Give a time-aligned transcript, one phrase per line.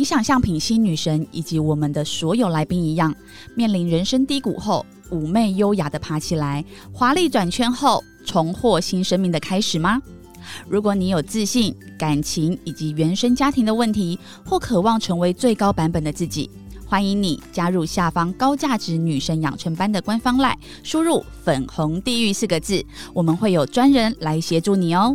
[0.00, 3.14] 你想像品心女神以及我们的所有来宾一样，
[3.54, 10.00] 面临人生低谷后，妩媚优雅的爬起来，华丽转圈后，重获新生命的开始吗？
[10.66, 16.48] 如果你有自信、感情以及原生家庭的问题，或渴望成为最高版本的自己，
[16.86, 22.82] 欢迎你加入下方高价值女神养成班的官方赖，输入“粉红地狱”四个字，
[23.12, 25.14] 我们会有专人来协助你哦。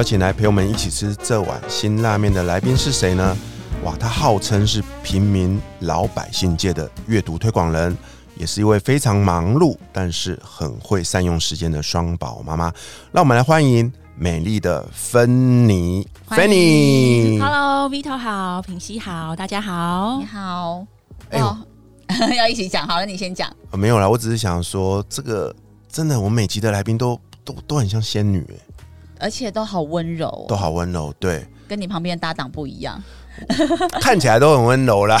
[0.00, 3.36] 邀请来陪我们一起吃这碗辛辣面的来宾是谁呢？
[3.84, 7.94] 哇，他号称是平民老百姓界的阅读推广人，
[8.34, 12.72] 也是一位非常忙碌但是很会善用时间的双宝妈妈。
[13.12, 17.38] 让我们来欢迎美丽的芬妮，芬妮。
[17.38, 20.24] Hello，Vito 好，品熙好，大家好你。
[20.24, 20.86] 好，
[21.28, 21.58] 哎呦哦，
[22.38, 23.54] 要一起讲，好了，你先讲。
[23.70, 25.54] 呃没有啦，我只是想说，这个
[25.92, 28.60] 真的，我每集的来宾都都都很像仙女、欸，
[29.20, 33.02] 而且都好温柔哦、都好温柔，对，跟你旁边的搭档不一样。
[34.02, 35.16] 看起来都很温柔啦。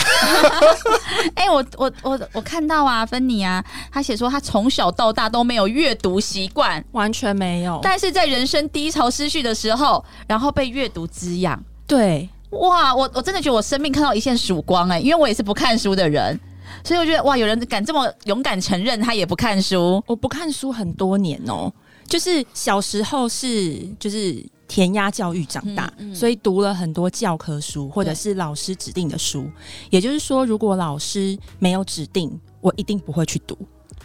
[1.34, 7.78] 哎、我我我我看到啊，芬妮啊，她写说她从小到大都没有阅读习惯，完全没有。
[7.82, 11.62] 但是在人生低潮失序的时候，然后被阅读滋养。
[11.86, 16.38] 对，哇，我我真的觉得我生命看到一线曙光哎、因为我也是不看书的人，
[16.84, 21.72] 所以我觉得哇，有人敢这么勇敢承认他也不看书，我不看书很多年哦，
[22.10, 29.48] 就是小时候是就是填鸭教育长大，嗯嗯所以读了很多教科书或者是老师指定的书。
[29.88, 33.56] 也就是说，如果老师没有指定，我一定不会去读。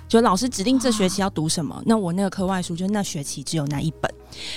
[0.07, 4.11] 就老师指定这学期要读什么，那我那个课外书就那学期只有那一本。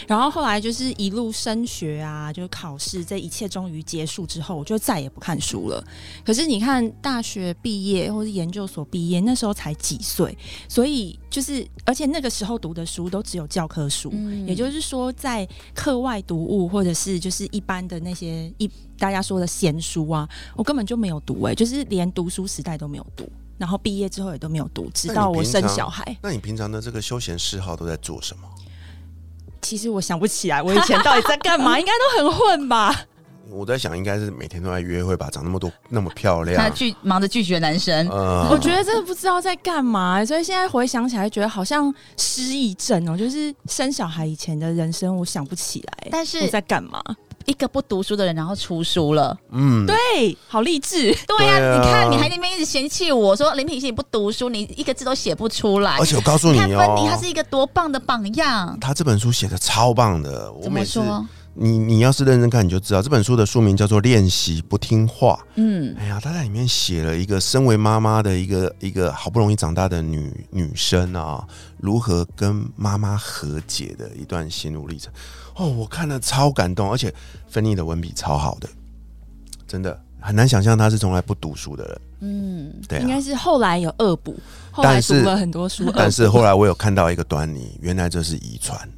[0.09, 5.83] 然后后来就是一路升学啊，就是考试，这一切终于结束之后，我就再也不看书了。
[6.25, 10.37] 可是你看，大学毕业或是研究所毕业，那时候才几岁，
[10.69, 26.17] 所以就是，而且那个时候读的书都只有教科书，嗯也就是说，在课外读物或者是就是一般的那些一大家说的闲书啊，我根本就没有读哎、就是连读书时代都没有读，然后毕业之后也都没有读，直到我生小孩。
[26.23, 28.49] 那你平常的这个休闲嗜好都在做什么？
[29.61, 33.05] 其实我想不起来，我以前到底在干嘛， 应该都很混吧。
[33.51, 38.07] 我在想，应该是每天都在约会吧，长那么多那么漂他亮，拒忙着拒绝男生。
[38.09, 46.09] 呃我觉得真的不知道在干嘛，所以现在回想起来，觉得好像失忆症哦，就是生小孩以前的人生，我想不起来。
[46.11, 47.03] 但是我在干嘛？
[47.49, 49.35] 一个不读书的人，然后出书了。
[49.51, 51.17] 嗯，对，好励志。
[51.27, 55.97] 对呀、你看，你还在那边一直嫌弃我说林品熙你不读书，你一个字都写不出来。
[55.97, 58.77] 而且我告诉你看芬妮，她哦是，一个多棒的榜样。
[58.79, 61.27] 他这本书写的超棒的，我怎么说？
[61.61, 65.41] 你你要是认真看，你就知道这本书的书名叫做《练习不听话》。
[65.57, 71.45] 嗯，哎呀，他在里面写了一个身为妈妈的一个一个好不容易长大的女女生啊，
[71.79, 75.13] 如何跟妈妈和解的一段心路历程。
[75.57, 77.13] 哦，我看了超感动，而且
[77.49, 78.69] 芬妮的文笔超好的，
[79.67, 82.01] 真的很难想象她是从来不读书的人。
[82.21, 84.39] 嗯，对啊，应该是后来有恶补，
[84.71, 88.89] 后来但是读了很多书，恶但是后来我有看到一个端倪，原来这是遗传，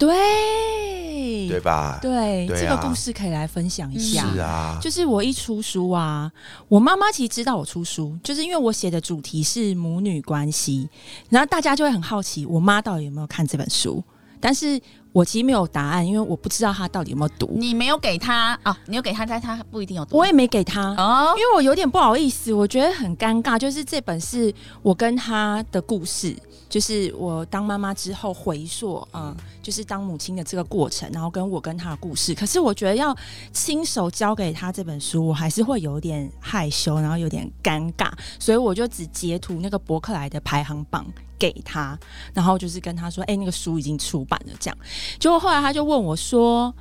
[0.00, 1.98] 对对吧？
[2.00, 4.26] 对，对啊这个故事可以来分享一下。
[4.32, 6.32] 是啊，就是我一出书啊，
[6.68, 10.88] 我妈妈其实知道我出书，就是因为我写的主题是母女关系，
[11.28, 14.02] 然后大家就会很好奇，我妈到底有没有看这本书？
[14.40, 14.80] 但是
[15.12, 20.16] 我其实没有答案，因为我不知道他到底有没有读，你没有给他啊，你有给他，但他不一定有读。
[20.16, 20.94] 我也没给他。
[20.94, 23.58] 哦因，为我有点不好意思，我觉得很尴尬。
[23.58, 24.52] 就是这本是
[24.82, 26.34] 我跟他的故事，
[26.68, 32.32] 就是我当妈妈之后回溯，嗯，就是当母亲的这个过程，然后跟我跟他的故事。
[32.32, 33.14] 可是我觉得要
[33.52, 41.04] 亲手交给他这本书，我还是会有点害羞，然后有点尴尬，所以我就只截图那个博客来的排行榜。
[41.40, 41.98] 给他，
[42.34, 44.78] 然后就是跟他说：“哎、那个书已经出版了。”这样，
[45.18, 46.72] 结果后来他就问我说：“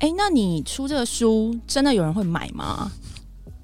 [0.00, 2.90] 哎、那你出这个书，真的有人会买吗？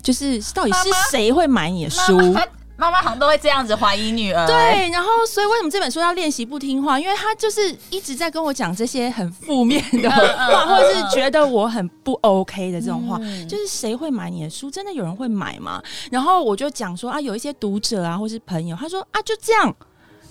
[0.00, 2.16] 就是到底是谁会买你的书？
[2.16, 2.46] 妈妈
[2.80, 6.98] 妈妈好像都会这样子怀疑女儿。，对，然后所以为什么这本书要练习不听话？
[6.98, 13.18] 因为他就是一直在跟我讲这些很负面的话，或者是觉得我很不 OK 的这种话。
[13.20, 14.70] 嗯就是谁会买你的书？
[14.70, 15.82] 真的有人会买吗？
[16.08, 19.74] 然后我就讲说啊，有一些读者啊，或是朋友，他说啊，就这样，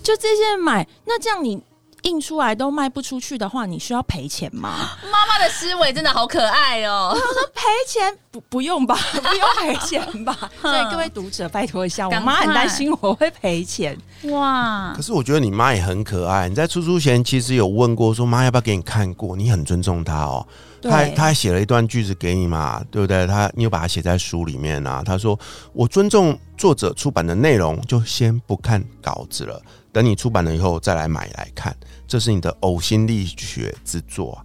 [0.02, 1.62] 就这些人买，那这样你
[2.02, 4.70] 印出来都卖不出去的话，你需要赔钱吗？
[5.10, 7.14] 妈妈的思维真的好可爱哦。
[7.54, 10.36] 赔钱不不用吧，不用赔钱吧。
[10.62, 13.98] 所以各位读者，拜托一下，我妈很担心我会赔钱。
[14.30, 14.92] 哇！
[14.96, 16.48] 可是我觉得你妈也很可爱。
[16.48, 19.36] 你在出书前其实有问过说妈要不要给你看过？
[19.36, 20.46] 你很尊重她哦。
[20.80, 23.26] 他还他还写了一段句子给你嘛，对不对？
[23.26, 25.02] 她你有把它写在书里面啊？
[25.04, 25.36] 她说
[25.74, 29.60] ：“我尊重作者出版的内容，就先不看稿子了，
[29.98, 31.76] 等你出版了以后再来买来看。
[32.06, 34.40] 这是你的呕心沥血之作，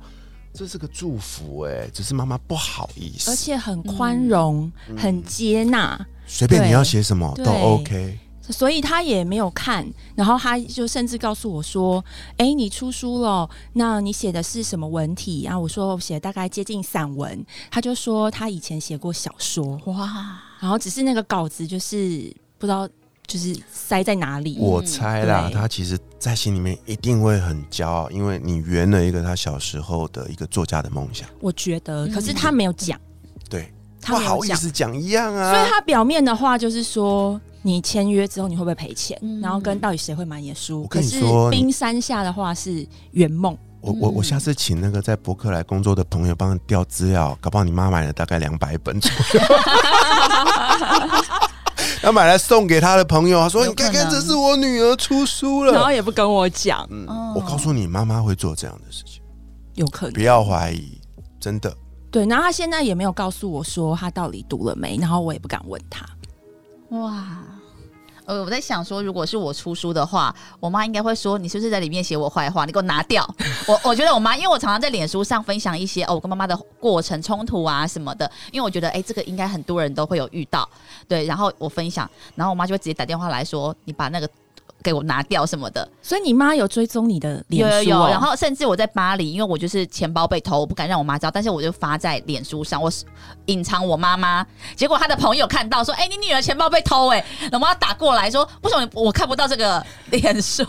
[0.52, 8.18] 这是个祝福哎，只是妈妈不好意思，而且很宽容，很接纳，随便你要写什么都 OK。”
[8.50, 12.04] 所以他也没有看，然后他就甚至告诉我说
[12.36, 20.42] ：“哎，你出书了，那你写的是什么文体？”然后我说：“我写大概接近散文。”他就说他以前写过小说，哇！
[20.60, 22.90] 然后只是那个稿子就是不知道
[23.28, 24.58] 就是塞在哪里。
[24.60, 31.28] 我猜啦，他其实在心里面一定会很骄傲，因为你圆了一个他小时候的一个作家的梦想。
[31.40, 33.00] 我觉得，可是他没有讲，
[33.50, 35.54] 对他，不好意思讲一样啊。
[35.54, 37.40] 所以他表面的话就是说。
[37.66, 39.18] 你签约之后你会不会赔钱？
[39.42, 40.86] 然后跟到底谁会买你的书？
[40.88, 43.58] 可是冰山下的话是圆梦。
[43.80, 49.00] 我我我下次请那个在博客来工作的朋友帮你调资料，搞不好你妈买了大概两百本，
[52.04, 56.88] 要买来送给他的朋友，他说你看看这是我女儿出书了，然后也不跟我讲。
[56.92, 59.22] 嗯，我告诉你，妈妈会做这样的事情，
[59.76, 60.14] 有可能。
[60.14, 61.00] 不要怀疑，
[61.40, 61.76] 真的。
[62.12, 66.06] 对，然后他现在也没有告诉我说他到底读了没，然后我也不敢问他。
[66.90, 67.38] 哇。
[68.26, 72.66] 呃，我在想说，如果是我出书的话，我妈应该会说：“你是不是在里面写我坏话？
[72.66, 73.28] 你给我拿掉！”
[73.68, 80.68] 我我觉得我妈，因为我常常在脸书上分享一些哦，我跟妈妈的过程冲突啊什么的，因为我觉得哎，这个应该很多人都会有遇到，
[81.08, 81.26] 对。
[81.26, 84.30] 然后我分享，然后我妈就会直接打电话来说：“你把那个。”
[84.84, 88.08] 给我拿掉什么的，所以你妈有追踪你的脸书，有有有。
[88.10, 92.92] 然后甚至我在巴黎，因为我就是钱包被偷，我不敢让我妈知道，但是我就发在脸书上，我
[93.46, 94.46] 隐藏我妈妈。
[94.76, 100.64] 结果她的朋友看到说：“哎，你女儿钱包被偷！”哎，我妈打过来说：“为什么我看不到这个脸书？”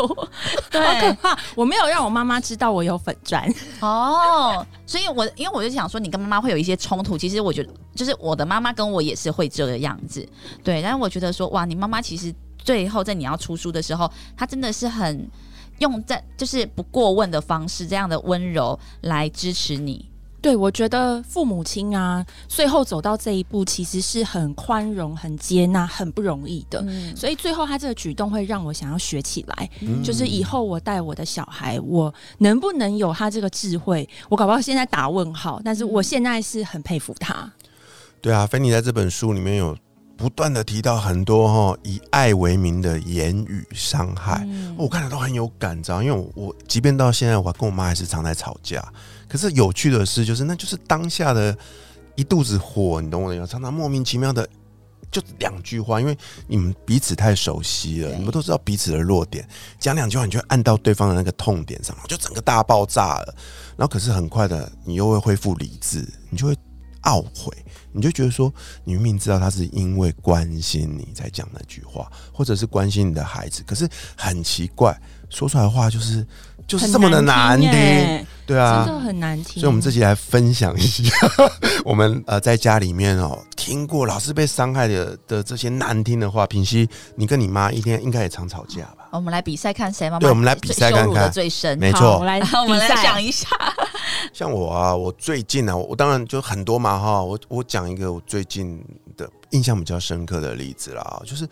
[0.71, 1.39] 对，好可怕！
[1.57, 7.19] 我没有让我妈妈知道我有粉钻哦，所以我因为我就想说，你跟妈妈会有一些冲突。
[7.19, 10.27] 其实我觉得，就是我的妈妈跟我也是会这个样子，
[10.63, 10.81] 对。
[10.81, 12.33] 但是我觉得说，哇，你妈妈其实。
[12.65, 15.29] 最后，在你要出书的时候，他真的是很
[15.79, 20.11] 用在就是不过问的方式，这样的温柔来支持你。
[20.41, 26.85] 对，我觉得父母亲啊，最后走到这一步，其实是很宽容、很接纳、很不容易的。
[27.17, 29.71] 所以最后他这个举动会让我想要学起来，
[30.03, 34.07] 就是以后我带我的小孩，我能不能有他这个智慧？
[34.29, 37.51] 我搞不好现在打问号，但是我现在是很佩服他。
[38.21, 39.77] 对啊，菲尼在这本书里面有。
[40.17, 44.47] 不断的提到很多哈以爱为名的言语伤害，
[44.77, 46.03] 我看了都很有感知道。
[46.03, 48.83] 因为我即便到现在，我跟我妈还是常在吵架。
[49.29, 51.57] 可是有趣的是，就是那就是当下的
[52.15, 53.47] 一肚子火，你懂我的意思？
[53.47, 54.49] 常常莫名其妙的
[55.11, 59.47] 就两句话，因为你们彼此太熟悉了，你们都知道彼此的弱点，
[59.79, 63.35] 讲两句话你就按到对方的那个痛点上，就整个大爆炸了。
[63.77, 66.57] 然后可是很快的，你又会恢复理智，你就会
[67.05, 67.53] 懊悔。
[67.97, 68.53] 你就觉得说，
[68.83, 76.27] 你明明知道他是因为关心你才讲那句话，或者是关心你的孩子，可是很奇怪，说出来的话就是
[76.67, 79.61] 就是这么的难听，对啊，真的很难听。
[79.61, 81.15] 所以，我们这期来分享一下，
[81.87, 86.45] 我们呃在家里面哦听过老是被伤害的的这些难听的话。
[86.49, 89.07] 平息，你跟你妈一天应该也常吵架吧？
[89.13, 92.15] 我们来比赛看谁妈妈对，我们来比赛看看最深，没错。
[92.15, 93.47] 我们来，我们来 讲一下。
[94.33, 97.23] 像我啊，我最近啊，我当然就很多嘛哈。
[97.23, 98.83] 我我讲一个我最近
[99.17, 101.49] 的印象比较深刻的例子啦，就是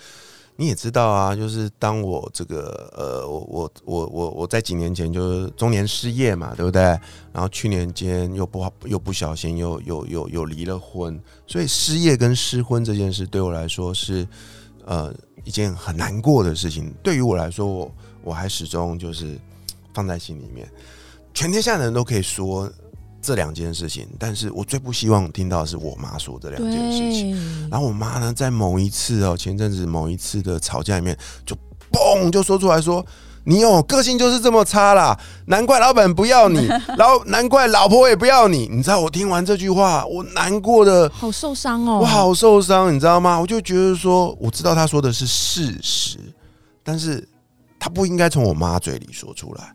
[0.57, 6.83] 你也知道啊，就是当我这个呃，我我我我我在几年前就是中年失业嘛，对不对？
[7.33, 14.27] 然后去年间又不好又不小心又又又又离了婚，所以失业跟失婚这件事对我来说是
[14.85, 15.13] 呃
[15.45, 16.93] 一件很难过的事情。
[17.03, 19.39] 对于我来说，我我还始终就是
[19.95, 20.71] 放在心里面。
[21.35, 22.71] 全天下的人都可以说
[23.21, 27.69] 这两件事情，但是我最不希望听到的是我妈说这两件事情。
[27.71, 31.57] 然后我妈呢，在某一次哦，前阵子某一次的吵架里面，就
[31.91, 33.05] 嘣就说出来说
[33.45, 36.67] ：“你哦，个性就是这么差啦，难怪老板不要你，
[36.99, 43.39] 然后难怪老婆也不要你。”你知道我听完这句话，我难过的好受伤哦，我好受伤，你知道吗？
[43.39, 46.19] 我就觉得说，我知道他说的是事实，
[46.83, 47.29] 但是
[47.79, 49.73] 他不应该从我妈嘴里说出来。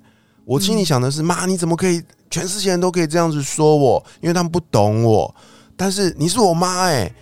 [0.48, 2.02] 我心里想的是，妈，你怎么可以？
[2.30, 5.34] 全世界人都可以这样子说我，因为他们不懂我。
[5.76, 7.14] 但是你是我妈，哎，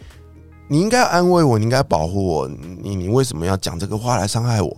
[0.68, 2.48] 你应该安慰我，你应该保护我。
[2.48, 4.78] 你你为什么要讲这个话来伤害我？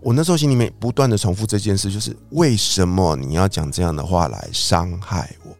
[0.00, 5.56] 我那时候心里面不断的重复这件事，就是为什么你要讲这样的话来伤害我？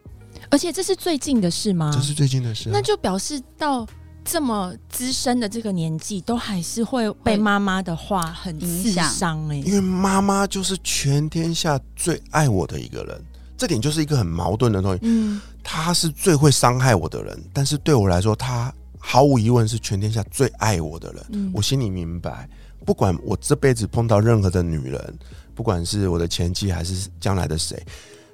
[0.49, 1.91] 而且这是最近的事吗？
[1.93, 3.85] 这是最近的事啊、那就表示到
[4.29, 13.21] 这么资深的这个年纪，都还是会被妈妈的话很刺影响伤哎、因为妈妈就是全天下最爱我的一个人，
[13.57, 14.99] 这点就是一个很矛盾的东西。
[15.03, 21.25] 嗯，她是最会伤害我的人，但是对我来说，她毫无疑问是全天下最爱我的人。
[21.29, 22.49] 嗯我心里明白，
[22.85, 25.19] 不管我这辈子碰到任何的女人，
[25.55, 27.81] 不管是我的前妻还是将来的谁，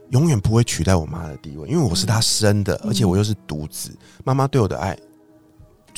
[0.09, 5.01] 永远不会取代我妈的地位，因为我是她生的，嗯而且我又是独子，妈妈对我的爱是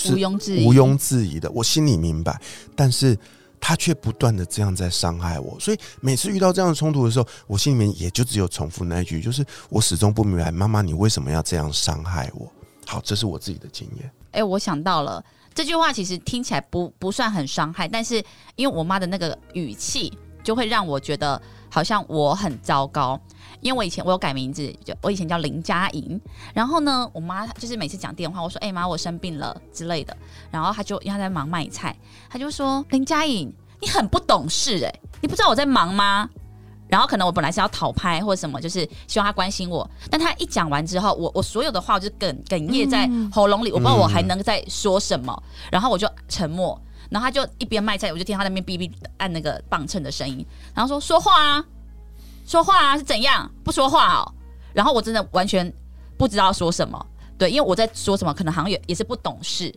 [0.10, 2.40] 毋庸置疑，毋庸置疑的，我心里明白，
[2.76, 3.18] 但是
[3.60, 12.52] 他却不断的这样在伤害我，所以每次遇到这样的冲突的时候，我心里面也就只有重复那一句，就是我始终不明白，妈妈你为什么要这样伤害我？
[12.86, 14.12] 好，这是我自己的经验。
[14.32, 15.24] 哎、我想到了
[15.54, 18.24] 这句话，其实听起来不不算很伤害，但是
[18.56, 20.12] 因为我妈的那个语气，
[20.44, 23.20] 就会让我觉得好像我很糟糕。
[23.66, 26.22] 因为我以前我有改名字，就我以前叫林佳莹，
[26.54, 30.16] 然后呢，我妈就是每次讲电话，我说：“哎、妈，我生病了之类的。”
[30.52, 31.98] 然后她就因为她在忙卖菜，
[32.30, 36.30] 她就说：“林佳莹，你很不懂事哎、你不知道我在忙吗？”
[36.88, 46.80] 然后可能我本来是要讨拍或者什么，就是希望她关心我，但她一讲完之后，我我所有的话我就哽哽咽在喉咙里，我不知道我还能再说什么，然后我就沉默。
[47.10, 50.46] 然后她就一边卖菜，我就听她那边哔哔按那个磅秤的声音，
[50.76, 51.66] 然后说说话啊，
[52.46, 53.50] 说话啊是怎样？
[53.64, 54.34] 不说话哦。
[54.74, 55.72] 然后我真的完全
[56.18, 57.06] 不知道说什么，
[57.38, 59.74] 对，因为我在说什么，可能好像也也是不懂事，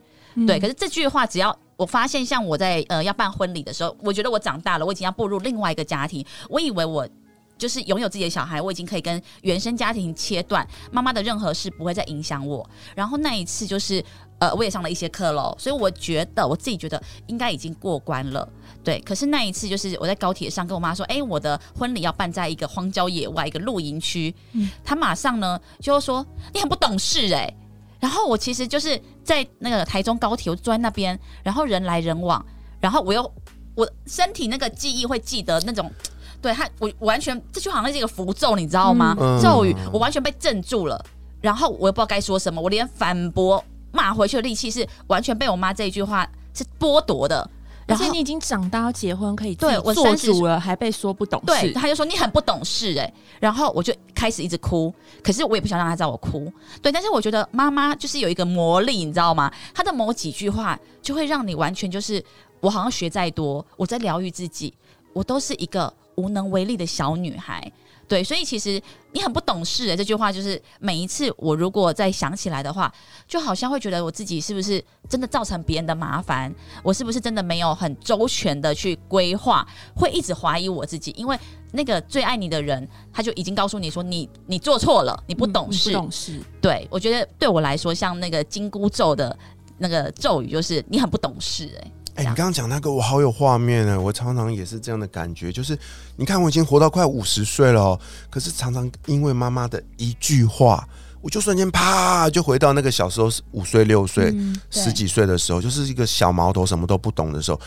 [0.47, 0.61] 对。
[0.61, 7.09] 可是这句话，只要我发现，像我在呃要办婚礼的时候，我觉得我长大了，我已经要步入另外一个家庭，我以为我。
[7.57, 12.65] 就是拥有自己的小孩，我已经可以跟原生家庭切断，妈妈的任何事不会再影响我。
[12.95, 14.01] 然后那一次就是，
[14.39, 18.49] 呃，我也上了一些课喽，所以我觉得我自己觉得应该已经过关了。
[18.89, 27.53] 对，可是那一次就是我在高铁上跟我妈说，哎、我的婚礼要办在一个荒郊野外一个露营区，嗯她马上呢就说你很不懂事哎、
[28.01, 32.43] 然后我其实就是在那个台中高铁，我坐在那边，然后人来人往，
[32.81, 33.31] 然后我又
[33.75, 35.93] 我身体那个记忆会记得那种。
[36.41, 39.15] 对他，我我完全这就好像是一个符咒，你知道吗？
[39.21, 41.05] 嗯咒语，我完全被镇住了。
[41.43, 47.51] 然后我也不知道该说什么，我连反驳骂回去的力气是完全被我妈这一句话是剥夺的。
[47.89, 51.73] 然后而且你已经长大要结婚，可以对我做30主了，还被说不懂对，事。
[51.73, 56.53] 他就说你很不懂事哎、然后我就开始一直哭，可是我也不想让他知道我哭，
[56.83, 59.51] 对，但是我觉得妈妈就是有一个魔力，你知道吗？
[59.75, 62.23] 她的某几句话就会让你完全就是
[62.61, 64.75] 我好像学再多，我在疗愈自己，
[65.15, 67.73] 我都是一个无能为力的小女孩。
[68.09, 72.93] 对，所以其实你很不懂事哎、这句话就是每一次我如果再想起来的话，
[73.27, 81.39] 就好像会觉得我自己是不是真的造成别人的麻烦，我是不是真的没有很周全的去规划，会一直怀疑我自己，因为
[81.73, 85.91] 那个最爱你的人，他就已经告诉你说你你做错了，你不懂嗯事。
[85.91, 86.41] 不懂事。
[86.63, 89.39] 对我觉得对我来说，像那个金箍咒的
[89.77, 94.01] 那个咒语，就是你很不懂事哎、哎、你刚刚讲那个，我好有画面呢。
[94.01, 95.79] 我常常也是这样的感觉，就是
[96.17, 100.85] 你看我已经活到快五十岁了哦，可是常常因为妈妈的一句话，
[101.21, 107.61] 我就瞬间啪就回到那个小时候五岁、六岁、嗯十几岁的时候，就是一个小毛头，什么都不懂的时候，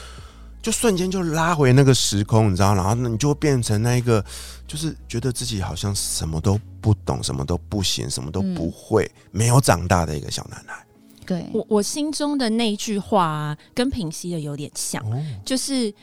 [0.62, 4.22] 就瞬间就拉回那个时空，你知道，然后你就会变成那一个，
[4.68, 10.86] 就是觉得自己好像什么都不懂，什么都不行，什么都不会，没有长大的一个小男孩。
[11.32, 15.94] 对，我我心中的那句话、啊、跟平息的有点像，哦，就是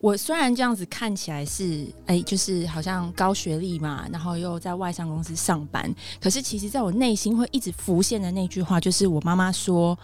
[0.00, 9.98] 我虽然这样子看起来是哎、就是好像高学历嘛，然后又在外商公司上班，可是其实在我内心会一直浮现的那句话，就是我妈妈说：“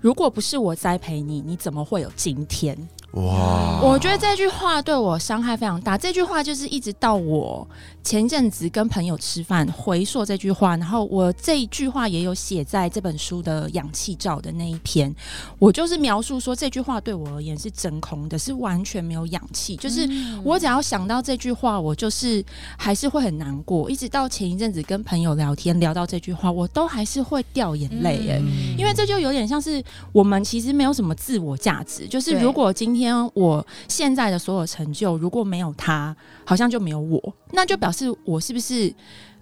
[0.00, 2.76] 如果不是我栽培你，你怎么会有今天？”
[3.14, 5.96] 哇，我觉得这句话对我伤害非常大。
[5.96, 7.66] 这句话就是一直到我
[8.02, 15.14] 前一阵子跟朋友吃饭回溯这句话，然后我这一句话也有写在这本书的氧气罩的那一篇。
[15.60, 19.76] 我就是描述说这句话对我而言是真空的，是完全没有氧气。
[19.76, 20.08] 就是
[20.42, 22.44] 我只要想到这句话，我就是
[22.76, 23.88] 还是会很难过。
[23.88, 28.40] 一直到前一阵子跟朋友聊天聊到这句话，我都还是会掉眼泪耶。
[28.42, 33.03] 嗯因为这就有点像是我们其实没有什么自我价值，就是如果今天
[33.34, 38.94] 我现在的所有成就如果没有他，好像就没有我，那就表示我是不是？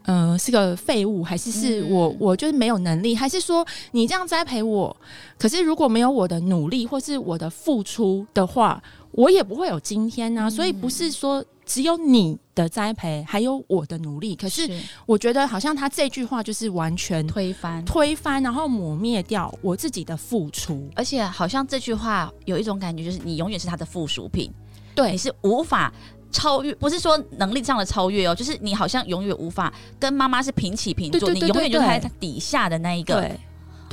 [0.05, 4.97] 呃，是个废物，还是是嗯我我就是没有能力，还是说你这样栽培我？
[5.39, 10.51] 可是如果没有我的努力或是我的付出的话，我也不会有今天啊。
[10.51, 14.35] 所以不是说只有你的栽培，还有我的努力。
[14.35, 14.69] 可是
[15.07, 20.89] 我觉得好像他这句话就是完全推翻，推翻，然后抹灭掉我自己的付出。
[20.95, 24.53] 而且好像这句话有一种感觉，就是你永远是他的附属品。
[24.95, 25.93] 对你是无法
[26.31, 33.31] 超越，不是说能力上的超越哦，就是你好像永远无法跟妈妈是平起平坐，对对对你永远就在底下的那一个。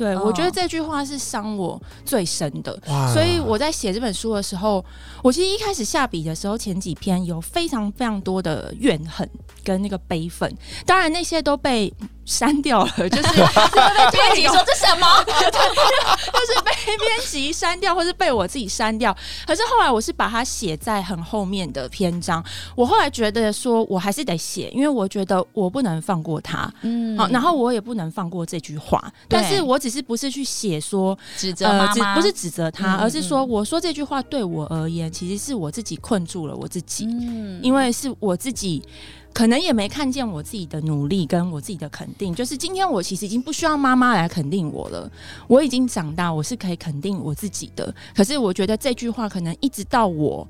[0.00, 0.14] 对。
[0.14, 2.72] 哦我觉得这句话是伤我最深的。
[3.12, 4.82] 所以我在写这本书的时候，
[5.22, 9.28] 我其实一开始下笔的时候，前几篇有非常非常多的怨恨
[9.62, 10.50] 跟那个悲愤，
[10.86, 11.92] 当然那些都被
[12.30, 15.06] 删掉了，就是被编辑说这什么？
[15.24, 19.14] 就是被编辑删掉，或是被我自己删掉。
[19.44, 22.42] 可是后来我是把它写在很后面的篇章。
[22.76, 26.72] 我后来觉得说，我还是得写，因为我觉得我不能放过他。
[26.82, 29.12] 嗯好，然后我也不能放过这句话。
[29.28, 38.82] 但是我只是不是去写说，指责妈妈，指不是指责他，嗯而是说我说这句话对我而言，其实是我自己困住了我自己，嗯因为是我自己。
[39.32, 45.10] 可能也没看见我自己的努力跟我自己的肯定，就是今天我其实已经不需要妈妈来肯定我了，
[45.46, 47.94] 我已经长大，我是可以肯定我自己的。
[48.14, 50.46] 可是我觉得这句话可能一直到我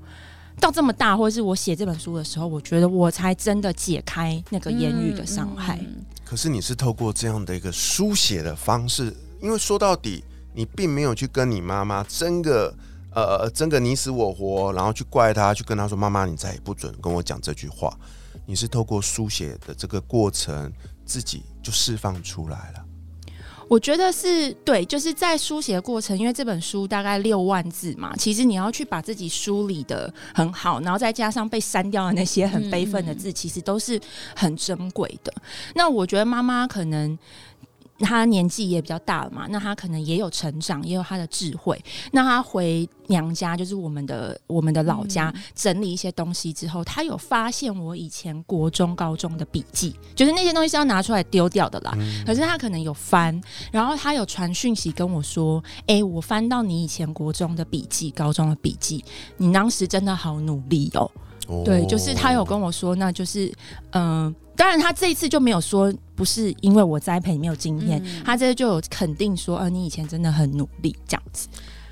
[0.59, 5.79] 到这么大，或者是我写这本书的时候，我觉得我才真的解开那个言语的伤害。
[5.83, 10.23] 嗯可是你是透过这样的一个书写的方式，因为说到底，
[10.55, 12.73] 你并没有去跟你妈妈争个
[13.13, 17.99] 呃争个你死我活，然后去怪她，去跟她说妈妈，你再也不准跟我讲这句话。
[18.51, 20.73] 你是透过书写的这个过程，
[21.07, 22.85] 自己就释放出来了。
[23.69, 34.01] 我觉得是对，就是在书写的过程，因为这本书大概六万字嘛，其实你要去把自己梳理的很好，然后再加上被删掉的那些很悲愤的字，其实都是
[34.35, 35.33] 很珍贵的。
[35.77, 37.17] 那我觉得妈妈可能。
[38.01, 41.83] 她年纪也比较大了嘛，那他可能也有成长，也有他的智慧。
[42.13, 51.97] 那他回娘家，就是我们的我们的老家，整理一些东西之后，他有发现我以前国中、高中的笔记，就是那些东西是要拿出来丢掉的啦。
[52.27, 53.39] 可是他可能有翻，
[53.71, 59.05] 然后他有传讯息跟我说：“哎、我翻到你以前国中的笔记、高中的笔记，
[59.37, 61.11] 你当时真的好努力哦。”
[61.49, 63.53] 哦对，就是他有跟我说，那就是
[63.91, 68.23] 嗯、当然他这一次就没有说不是因为我栽培你没有经验，嗯。
[68.23, 71.49] 他这次就有肯定说，呃，你以前真的很努力这样子。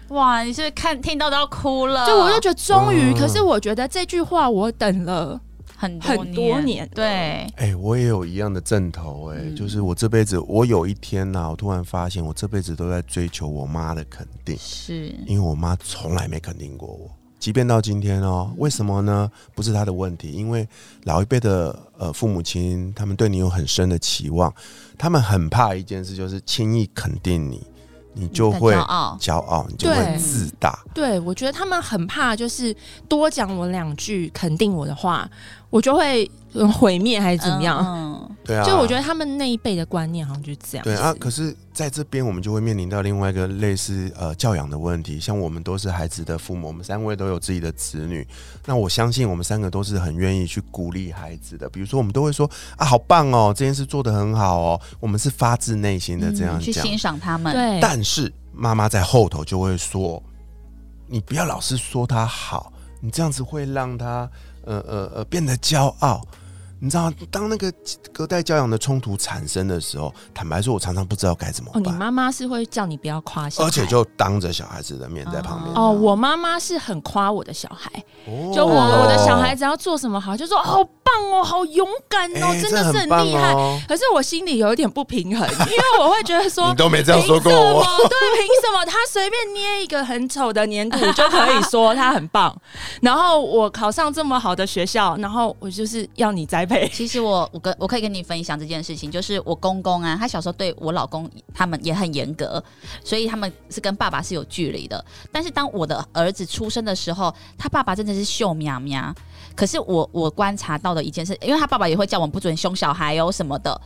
[0.08, 2.07] 哇，你是不是看听到都要哭了？
[2.07, 5.40] 就我就觉得终于，嗯可是我觉得这句话我等了，
[5.74, 9.57] 很很多年对，哎、我也有一样的阵头、哎、嗯。
[9.57, 15.14] 就是我这辈子，我有一天呐、我突然发现，我这辈子都在追求我妈的肯定，是。
[15.26, 19.31] 因为我妈从来没肯定过我，即便到今天哦，为什么呢？
[19.55, 20.68] 不是他的问题，因为
[21.05, 24.53] 老一辈的呃父母亲，他们对你有很深的期望，
[24.98, 27.64] 他们很怕一件事，就是轻易肯定你，
[28.12, 30.79] 你就会骄傲骄傲，你就会自大。
[30.92, 32.74] 对我觉得他们很怕，就是
[33.09, 35.31] 多讲我两句肯定我的话，
[35.70, 37.79] 我就会呃毁灭还是怎么样。
[37.87, 40.82] 嗯对啊，就我觉得他们那一辈的观念好像就是这样。
[40.82, 45.20] 对啊，可是在这边我们就会面临到另外一个类似呃教养的问题。
[45.20, 48.26] 像我们都是孩子的父母，我们三位都有自己的子女。
[48.64, 51.68] 那我相信我们三个都是很愿意去鼓励孩子的。
[51.68, 54.80] 比如说，我们都会说啊，好棒哦，这件事做得很好哦。
[54.98, 56.58] 我们是发自内心的这样。
[56.58, 60.22] 嗯去欣赏他们，对，但是妈妈在后头就会说，
[61.06, 64.28] 你不要老是说他好，你这样子会让他
[64.64, 66.26] 呃呃呃变得骄傲。
[66.81, 67.73] 你知道，当那个
[68.12, 71.91] 隔代教养的冲突产生的时候，坦白说，我常常不知道该怎么哦，你。
[71.93, 75.75] 妈妈是会叫你不要夸小孩，而且就当着小孩子的面在旁边。
[75.75, 77.91] 哦，我妈妈是很夸我的小孩，
[78.27, 83.53] 哦就我我的小孩只要做什么好，就说好棒哦，好勇敢哦，哎真的是很厉害。
[83.55, 86.77] 哦可是我心里有一点不平衡， 因为我会觉得说你。
[86.77, 87.83] 都没这样说过我。
[87.83, 88.09] 凭什么？
[88.09, 92.55] 对，凭什么他随便捏一个很丑的粘土就可以说他很棒？
[93.01, 96.88] 然后我考上这么好的学校，然后我就是要你栽培。
[96.92, 102.62] 其实我我跟我可以跟你分享这件事情，就是我公公啊，他小时候对我老公他们也很严格，
[103.03, 105.03] 所以他们是跟爸爸是有距离的。
[105.33, 109.14] 但是当我的儿子出生的时候，他爸爸真的是秀喵喵。
[109.59, 113.81] 可是我我观察到的一件事，因为他爸爸也会叫我们不准凶小孩哦什么的，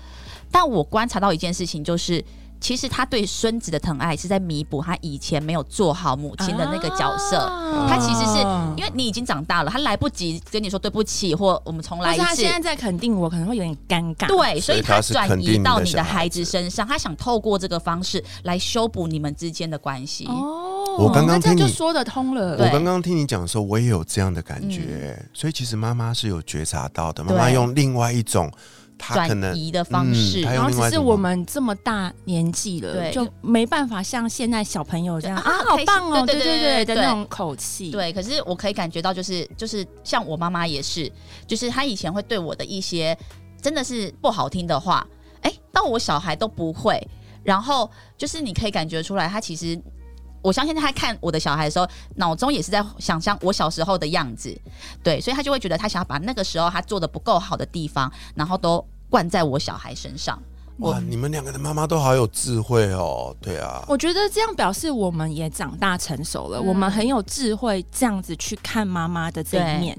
[0.51, 2.23] 但我观察到一件事情就是。
[2.63, 8.39] 其实他对孙子的疼爱是在弥补他以前没有做好母亲的那个角色，啊他其实是
[8.77, 12.63] 因为你已经长大了，他来不及跟你说对不起，或我们重来一次但是他现。
[12.63, 14.29] 在在肯定我，可能会有点尴尬。
[14.29, 20.27] 对，所以他转肯定你移到你的孩子子身上，他想透过这个方式来修补你们之间的关系。
[20.27, 20.62] 哦，
[20.99, 22.53] 我刚刚听你就说得通了。
[22.53, 27.23] 我刚刚听你讲的时候，我也有这样的感觉，所以其实妈妈是有觉察到的。
[27.25, 28.51] 妈妈用另外一种，
[28.99, 33.11] 她可能转移的方式，然后只是我们这么大年纪了，对。
[33.11, 41.11] 就没办法像现在小朋友这样啊啊，好棒哦，对对对对对的那种口气。，对，可是我可以感觉到，就是就是像我妈妈也是，
[41.47, 43.17] 就是她以前会对我的一些
[43.61, 45.07] 真的是不好听的话，
[45.41, 47.01] 哎、到我小孩都不会。
[47.45, 49.77] 然后就是你可以感觉出来，她其实
[50.43, 54.55] 我相信他看我的小孩的时候，脑中也是在想象我小时候的样子，
[55.03, 60.41] 对，所以他就会觉得他想要把那个时候他做的不够好的地方，然后都灌在我小孩身上。
[60.79, 66.67] 哇，你们两个的妈妈都好有智慧哦，对啊，我觉得这样表示我们也长大成熟了，嗯。
[66.67, 69.97] 我们很有智慧，这样子去看妈妈的这一面，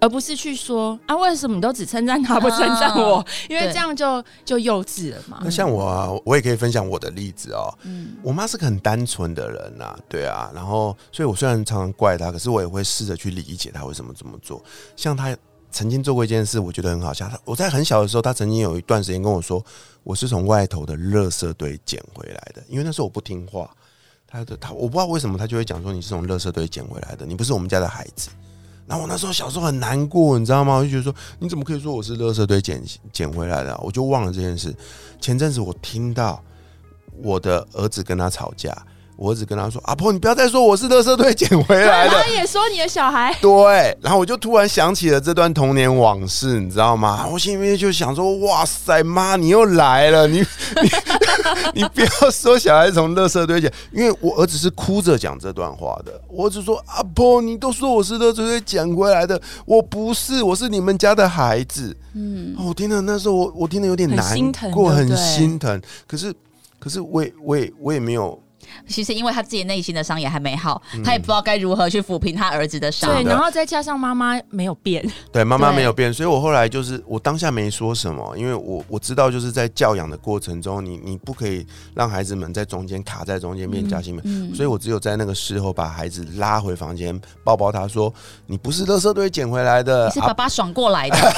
[0.00, 3.24] 而不是去说啊，为什么你都只称赞她不称赞我？
[3.48, 5.40] 因为这样就就幼稚了嘛。
[5.42, 5.50] 那。
[5.50, 7.72] 像我啊，我也可以分享我的例子哦。
[7.82, 8.16] 嗯。
[8.22, 14.62] 我妈是个很单纯的人呐、对啊，然后所以我虽然常常怪她，可是我也会试着去理解她为什么这么做。
[14.96, 15.36] 像她
[15.72, 17.28] 曾经做过一件事，我觉得很好笑。
[17.28, 19.64] 他我在很小的时候，他曾经有一段时间跟我说，
[20.04, 23.68] 我是从外头的垃圾堆捡回来的，因为那时候我不听话。
[24.26, 28.30] 他的他我不知道为什么，他就会讲说你是从垃圾堆捡回来的，你不是我们家的孩子。
[28.86, 30.76] 然后我那时候小时候很难过，你知道吗？
[30.76, 32.82] 我就觉得说，你怎么可以说我是垃圾堆捡
[33.12, 34.74] 捡回来的、我就忘了这件事。
[35.20, 36.42] 前阵子我听到
[37.22, 38.74] 我的儿子跟他吵架，
[39.22, 42.10] 我儿子跟他说：“阿婆，你不要再说我是乐色堆捡回来的。
[42.10, 47.24] 他也说你的小孩”对，然后我就突然想起了这段童年往事，你知道吗？
[47.30, 50.26] 我心里面就想说：“哇塞，妈，你又来了！
[50.26, 50.90] 你你
[51.82, 56.20] 你不要说小孩从乐色堆捡，因为我儿子是哭着讲这段话的。
[56.26, 64.36] 我儿子说：“阿婆，你都说我是乐色堆捡回来的，我不是，我是你们家的孩子。”嗯，哦，我听了那时候我我听了有点难
[64.72, 65.80] 过，很心疼。
[66.08, 66.34] 可是
[66.80, 68.36] 可是我也我也我也没有
[68.88, 73.12] 其实因为他自己内心的伤也还没好，他也不知道该如何去抚平他儿子的伤。
[73.12, 84.22] 对，然后再加上妈妈没有变，对妈妈没有变，所以我后来就是我当下没说什么，因为我我知道就是在教养的过程中，你你不可以让孩子们在中间卡在中间变夹心饼。
[84.24, 88.12] 嗯所以我只有在那个事后把孩子拉回房间，抱抱他说
[88.46, 90.06] ：“你不是垃圾堆捡回来的。
[90.06, 91.30] 你是爸啊爸爽过来的，千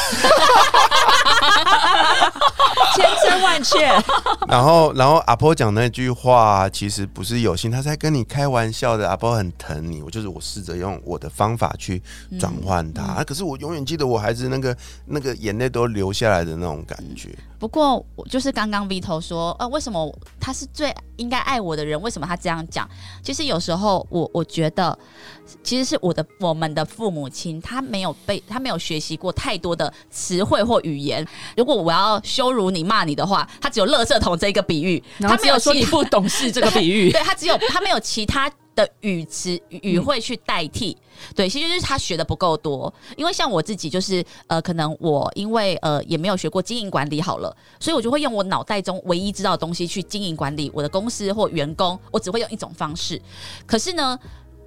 [3.29, 3.79] 真万确。
[4.49, 9.09] 然后，然后阿婆讲那句话，其实不是有心，他在跟你开玩笑的。
[9.09, 12.03] 阿婆很疼你，我就是我试着用我的方法去
[12.39, 13.25] 转换他、啊。
[13.25, 17.31] 可是我永远记得我孩子那个那个眼泪都流下来的那种感觉。
[17.59, 22.01] 不过，我就是刚刚 Vito 说，呃，为什么他是最应该爱我的人？
[22.03, 22.89] 为什么他这样讲？
[23.23, 24.99] 其实有时候我我觉得，
[25.63, 31.27] 其实是我的我们的父母亲，他没有被他没有学习过太多的词汇或语言。
[31.57, 40.97] 如果我要羞辱你、骂你的话，他只有垃圾桶这一个比喻，他没有其只有说你不懂事这个比喻， 对他只有他没有其他的语词语语汇去代替。
[41.35, 42.93] 对，其实就是他学的不够多。
[43.17, 53.21] 因为像我自己，就是呃，可能我因为呃也没有学过经营管理好了，所以我就会用我脑袋中唯一知道的东西去经营管理我的公司或员工，我只会用一种方式。
[53.65, 54.19] 可是呢，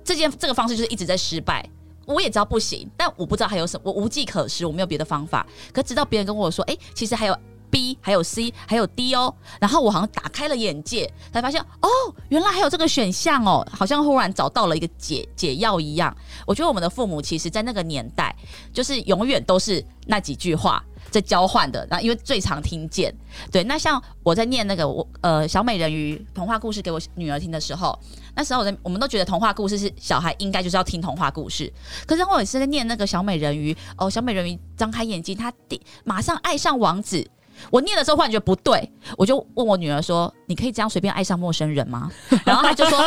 [0.04, 1.70] 这件这个方式就是一直在失败。
[2.06, 5.46] 我也知道不行，但我不知道还有什么，我无计可施，我没有别的方法。
[5.74, 7.38] 可直到别人跟我说，哎、其实还有
[7.70, 11.90] B，还有 C，还有 D 哦，然后我好像打开了眼界，才发现哦，
[12.30, 16.16] 原来还有这个选项哦，好像忽然找到了一个解解药一样。
[16.46, 18.36] 我觉得我们的父母其实，在那个年代，
[18.74, 23.14] 就是永远都是那几句话在交换的，然后因为最常听见。
[23.52, 27.98] 对，那像我在念那个我呃小美人鱼童话故事给我女儿听的时候，
[28.36, 31.72] 那时候我在我们都觉得童话故事是小孩应该就是要听童话故事，
[32.06, 37.30] 可是我也是在念那个小美人鱼哦，小美人鱼张开眼睛，她第马上爱上王子。
[37.72, 42.10] 我念的时候忽然觉得不对，我就问我女儿说：“你可以这样随便爱上陌生人吗？”
[42.44, 43.00] 然后他就说：“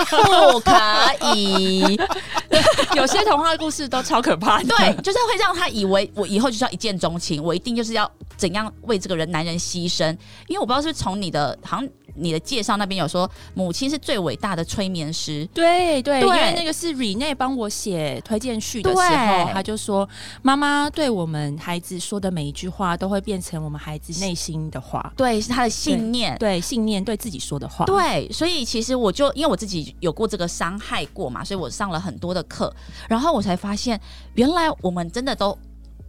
[0.53, 1.99] 不可以。
[2.95, 10.11] 有些童话故事都超可怕的。”对，就是会让他以为我以后就是要一见钟情，我一定就是要怎样为这个人男人牺牲。
[10.47, 15.49] 因为我不知道是从你的好像你的介绍那边有说，母亲是最伟大的催眠师。
[15.55, 20.07] 对对，对因为那个是 Rene 帮我写推荐序的时候，他就说
[20.43, 26.37] 妈妈对我们孩子说的每一句话，都会变成我们孩子内心的话，对，是他的信念。
[26.39, 27.85] 对信念，对自自己说的话。
[27.85, 32.75] 对，所以其实我就因为我自己有过这个伤害过嘛，所以我上了很多的课，
[33.09, 34.01] 然后我才发现，
[34.35, 35.57] 原来我们真的都。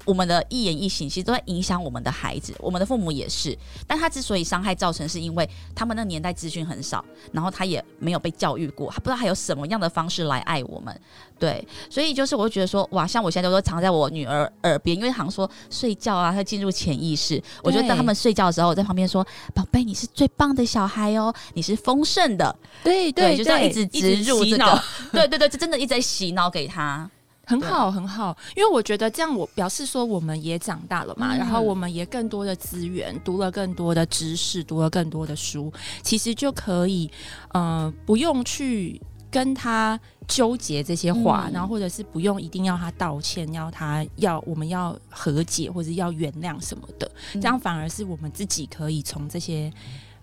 [0.05, 3.57] 我们的一言一行其实都在影响我们的孩子，我们的父母也是。
[3.87, 10.99] 但他之所以伤害造成，是因为他们那个年代资讯很少，然后他也没有被教育过，他不知道还有什么样的方式来爱我们。
[11.39, 17.41] 对，所以就是我就觉得说，哇，像我现在都常在我女儿耳边，因为好像说睡觉啊，会进入潜意识。
[17.63, 27.09] 我觉得当他们睡觉的时候，我在旁边说：“宝贝，你是最棒的小孩哦，你是丰盛的。”对对，就这样一直植入这个，对对对，这真的一直在洗脑给他。
[27.51, 37.11] 很好，很好，因为我觉得这样，我表示说我们也长大了嘛，嗯然后我们也更多的资源，读了更多的知识，读了更多的书，其实就可以，
[37.53, 41.53] 呃，不用去跟他纠结这些话，嗯。
[41.53, 47.41] 然后或者是不用一定要他道歉，要他要我们要和解或者要原谅什么的，嗯。
[47.41, 49.71] 这样反而是我们自己可以从这些。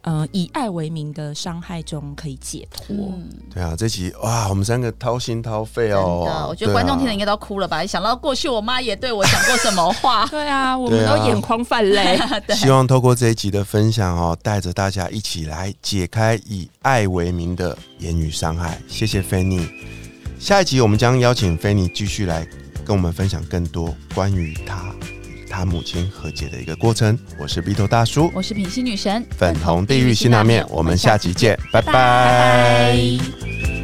[0.03, 2.97] 呃以爱为名的伤害中可以解脱。
[2.97, 6.25] 嗯，对啊，这集哇，我们三个掏心掏肺真哦。
[6.27, 7.85] 的，我觉得观众听了应该该都哭了吧？
[7.85, 12.19] 想到过去我妈也对我讲过什么话， 对啊，我们都眼眶泛泪。
[12.55, 18.81] 希望透过这一集的分享哦，带着大家一起来解开以爱为名的言语伤害。
[18.89, 19.69] 谢谢菲尼。
[20.39, 22.47] 下一集我们将邀请菲尼继续来
[22.85, 25.18] 跟我们分享更多关于他与
[25.49, 27.19] 他母亲和解的一个过程。
[27.39, 31.93] 我是 B 头大叔，我是品心女神，粉红地狱辛辣面，我们下集见，拜拜。
[31.93, 33.78] 拜拜